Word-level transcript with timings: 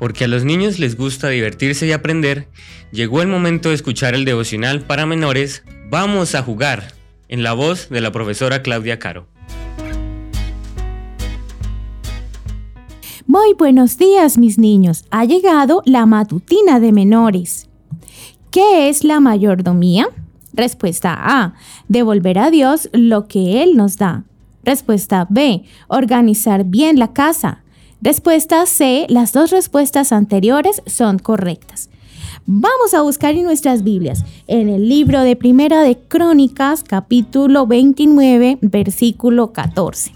porque 0.00 0.24
a 0.24 0.28
los 0.28 0.44
niños 0.44 0.80
les 0.80 0.96
gusta 0.96 1.28
divertirse 1.28 1.86
y 1.86 1.92
aprender, 1.92 2.48
llegó 2.90 3.22
el 3.22 3.28
momento 3.28 3.68
de 3.68 3.76
escuchar 3.76 4.14
el 4.14 4.24
devocional 4.24 4.80
para 4.80 5.06
menores 5.06 5.62
Vamos 5.90 6.36
a 6.36 6.42
jugar, 6.42 6.94
en 7.28 7.42
la 7.42 7.52
voz 7.52 7.88
de 7.90 8.00
la 8.00 8.12
profesora 8.12 8.62
Claudia 8.62 8.98
Caro. 8.98 9.26
Muy 13.26 13.54
buenos 13.58 13.98
días 13.98 14.38
mis 14.38 14.56
niños, 14.56 15.04
ha 15.10 15.24
llegado 15.24 15.82
la 15.84 16.06
matutina 16.06 16.80
de 16.80 16.92
menores. 16.92 17.68
¿Qué 18.50 18.88
es 18.88 19.04
la 19.04 19.20
mayordomía? 19.20 20.08
Respuesta 20.52 21.14
A. 21.18 21.54
Devolver 21.88 22.38
a 22.38 22.50
Dios 22.50 22.88
lo 22.92 23.28
que 23.28 23.62
Él 23.62 23.76
nos 23.76 23.96
da. 23.96 24.24
Respuesta 24.64 25.26
B. 25.28 25.64
Organizar 25.88 26.64
bien 26.64 26.98
la 26.98 27.12
casa. 27.12 27.62
Respuesta 28.02 28.64
C. 28.64 29.04
Las 29.10 29.34
dos 29.34 29.50
respuestas 29.50 30.10
anteriores 30.12 30.82
son 30.86 31.18
correctas. 31.18 31.90
Vamos 32.46 32.94
a 32.94 33.02
buscar 33.02 33.34
en 33.34 33.44
nuestras 33.44 33.84
Biblias, 33.84 34.24
en 34.46 34.70
el 34.70 34.88
libro 34.88 35.20
de 35.20 35.36
Primera 35.36 35.82
de 35.82 35.98
Crónicas, 35.98 36.82
capítulo 36.82 37.66
29, 37.66 38.58
versículo 38.62 39.52
14. 39.52 40.14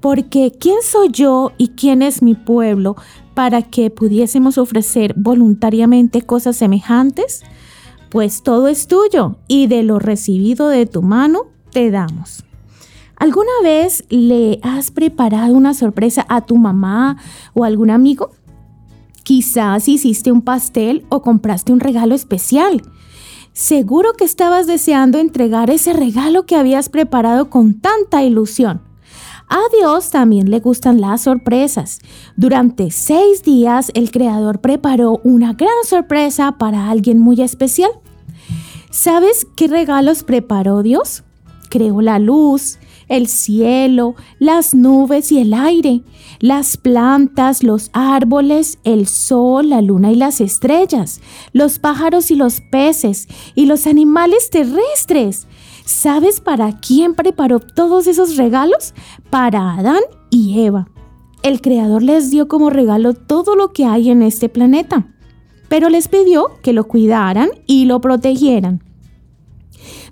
Porque 0.00 0.52
¿quién 0.58 0.78
soy 0.82 1.10
yo 1.12 1.52
y 1.56 1.68
quién 1.68 2.02
es 2.02 2.20
mi 2.20 2.34
pueblo 2.34 2.96
para 3.34 3.62
que 3.62 3.90
pudiésemos 3.90 4.58
ofrecer 4.58 5.14
voluntariamente 5.16 6.22
cosas 6.22 6.56
semejantes? 6.56 7.44
Pues 8.10 8.42
todo 8.42 8.66
es 8.66 8.88
tuyo 8.88 9.36
y 9.46 9.68
de 9.68 9.84
lo 9.84 10.00
recibido 10.00 10.68
de 10.68 10.86
tu 10.86 11.00
mano 11.00 11.46
te 11.70 11.92
damos. 11.92 12.43
¿Alguna 13.16 13.52
vez 13.62 14.04
le 14.08 14.58
has 14.62 14.90
preparado 14.90 15.54
una 15.54 15.74
sorpresa 15.74 16.26
a 16.28 16.42
tu 16.42 16.56
mamá 16.56 17.16
o 17.52 17.64
algún 17.64 17.90
amigo? 17.90 18.30
Quizás 19.22 19.88
hiciste 19.88 20.32
un 20.32 20.42
pastel 20.42 21.06
o 21.08 21.22
compraste 21.22 21.72
un 21.72 21.80
regalo 21.80 22.14
especial. 22.14 22.82
Seguro 23.52 24.12
que 24.14 24.24
estabas 24.24 24.66
deseando 24.66 25.18
entregar 25.18 25.70
ese 25.70 25.92
regalo 25.92 26.44
que 26.44 26.56
habías 26.56 26.88
preparado 26.88 27.50
con 27.50 27.74
tanta 27.74 28.22
ilusión. 28.22 28.82
A 29.48 29.60
Dios 29.78 30.10
también 30.10 30.50
le 30.50 30.58
gustan 30.58 31.00
las 31.00 31.22
sorpresas. 31.22 32.00
Durante 32.36 32.90
seis 32.90 33.42
días 33.42 33.92
el 33.94 34.10
Creador 34.10 34.60
preparó 34.60 35.20
una 35.22 35.52
gran 35.52 35.84
sorpresa 35.84 36.52
para 36.58 36.90
alguien 36.90 37.18
muy 37.18 37.40
especial. 37.40 37.90
¿Sabes 38.90 39.46
qué 39.56 39.68
regalos 39.68 40.24
preparó 40.24 40.82
Dios? 40.82 41.22
Creó 41.68 42.00
la 42.00 42.18
luz, 42.18 42.78
el 43.08 43.26
cielo, 43.28 44.14
las 44.38 44.74
nubes 44.74 45.32
y 45.32 45.38
el 45.38 45.54
aire, 45.54 46.02
las 46.40 46.76
plantas, 46.76 47.62
los 47.62 47.90
árboles, 47.92 48.78
el 48.84 49.06
sol, 49.06 49.70
la 49.70 49.80
luna 49.80 50.12
y 50.12 50.16
las 50.16 50.40
estrellas, 50.40 51.20
los 51.52 51.78
pájaros 51.78 52.30
y 52.30 52.36
los 52.36 52.60
peces 52.60 53.28
y 53.54 53.66
los 53.66 53.86
animales 53.86 54.50
terrestres. 54.50 55.46
¿Sabes 55.84 56.40
para 56.40 56.80
quién 56.80 57.14
preparó 57.14 57.60
todos 57.60 58.06
esos 58.06 58.36
regalos? 58.36 58.94
Para 59.30 59.74
Adán 59.74 60.00
y 60.30 60.60
Eva. 60.60 60.88
El 61.42 61.60
Creador 61.60 62.02
les 62.02 62.30
dio 62.30 62.48
como 62.48 62.70
regalo 62.70 63.12
todo 63.12 63.54
lo 63.54 63.72
que 63.72 63.84
hay 63.84 64.10
en 64.10 64.22
este 64.22 64.48
planeta, 64.48 65.14
pero 65.68 65.90
les 65.90 66.08
pidió 66.08 66.52
que 66.62 66.72
lo 66.72 66.84
cuidaran 66.84 67.50
y 67.66 67.84
lo 67.84 68.00
protegieran. 68.00 68.82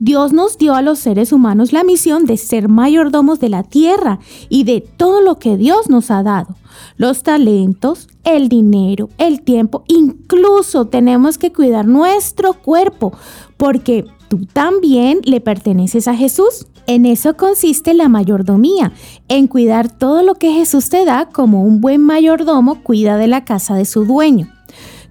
Dios 0.00 0.32
nos 0.32 0.58
dio 0.58 0.74
a 0.74 0.82
los 0.82 1.00
seres 1.00 1.32
humanos 1.32 1.72
la 1.72 1.82
misión 1.82 2.24
de 2.24 2.36
ser 2.36 2.68
mayordomos 2.68 3.40
de 3.40 3.48
la 3.48 3.64
tierra 3.64 4.20
y 4.48 4.62
de 4.62 4.80
todo 4.80 5.20
lo 5.20 5.40
que 5.40 5.56
Dios 5.56 5.88
nos 5.88 6.12
ha 6.12 6.22
dado. 6.22 6.54
Los 6.96 7.24
talentos, 7.24 8.08
el 8.22 8.48
dinero, 8.48 9.08
el 9.18 9.42
tiempo, 9.42 9.82
incluso 9.88 10.86
tenemos 10.86 11.36
que 11.36 11.52
cuidar 11.52 11.86
nuestro 11.86 12.52
cuerpo, 12.54 13.12
porque 13.56 14.06
tú 14.28 14.46
también 14.52 15.20
le 15.24 15.40
perteneces 15.40 16.06
a 16.06 16.14
Jesús. 16.14 16.66
En 16.86 17.04
eso 17.04 17.36
consiste 17.36 17.92
la 17.92 18.08
mayordomía, 18.08 18.92
en 19.26 19.48
cuidar 19.48 19.90
todo 19.90 20.22
lo 20.22 20.36
que 20.36 20.52
Jesús 20.52 20.88
te 20.88 21.04
da 21.04 21.28
como 21.28 21.64
un 21.64 21.80
buen 21.80 22.00
mayordomo 22.00 22.82
cuida 22.82 23.16
de 23.16 23.26
la 23.26 23.44
casa 23.44 23.74
de 23.74 23.84
su 23.84 24.04
dueño. 24.04 24.48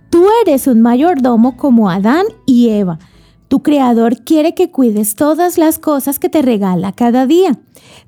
Tú 0.10 0.26
eres 0.46 0.66
un 0.68 0.82
mayordomo 0.82 1.58
como 1.58 1.90
Adán 1.90 2.26
y 2.46 2.70
Eva. 2.70 3.00
Tu 3.48 3.62
creador 3.62 4.24
quiere 4.24 4.54
que 4.54 4.72
cuides 4.72 5.16
todas 5.16 5.58
las 5.58 5.80
cosas 5.80 6.20
que 6.20 6.30
te 6.30 6.42
regala 6.42 6.92
cada 6.92 7.26
día. 7.26 7.58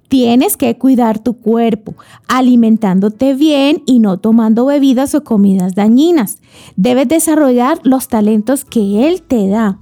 Tienes 0.10 0.58
que 0.58 0.78
cuidar 0.78 1.20
tu 1.20 1.38
cuerpo, 1.40 1.94
alimentándote 2.28 3.36
bien 3.36 3.84
y 3.86 4.00
no 4.00 4.18
tomando 4.18 4.66
bebidas 4.66 5.16
o 5.16 5.24
comidas 5.24 5.76
dañinas. 5.76 6.40
Debes 6.76 7.08
desarrollar 7.08 7.80
los 7.84 8.08
talentos 8.08 8.66
que 8.66 9.08
Él 9.08 9.22
te 9.22 9.48
da. 9.48 9.80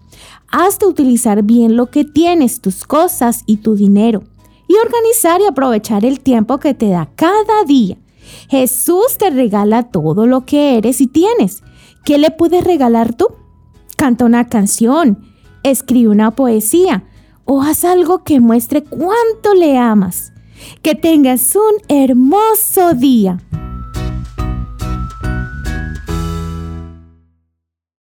Has 0.51 0.79
de 0.79 0.85
utilizar 0.85 1.43
bien 1.43 1.75
lo 1.75 1.87
que 1.87 2.03
tienes, 2.03 2.61
tus 2.61 2.85
cosas 2.85 3.43
y 3.45 3.57
tu 3.57 3.75
dinero. 3.75 4.23
Y 4.67 4.75
organizar 4.75 5.41
y 5.41 5.45
aprovechar 5.45 6.05
el 6.05 6.19
tiempo 6.19 6.59
que 6.59 6.73
te 6.73 6.89
da 6.89 7.09
cada 7.15 7.63
día. 7.65 7.97
Jesús 8.49 9.17
te 9.17 9.29
regala 9.29 9.83
todo 9.83 10.27
lo 10.27 10.45
que 10.45 10.77
eres 10.77 11.01
y 11.01 11.07
tienes. 11.07 11.63
¿Qué 12.03 12.17
le 12.17 12.31
puedes 12.31 12.63
regalar 12.63 13.15
tú? 13.15 13.27
Canta 13.95 14.25
una 14.25 14.49
canción 14.49 15.26
escribe 15.69 16.09
una 16.09 16.31
poesía 16.31 17.03
o 17.45 17.61
haz 17.61 17.85
algo 17.85 18.23
que 18.23 18.39
muestre 18.39 18.83
cuánto 18.83 19.53
le 19.53 19.77
amas. 19.77 20.33
Que 20.81 20.95
tengas 20.95 21.55
un 21.55 21.81
hermoso 21.87 22.93
día. 22.93 23.39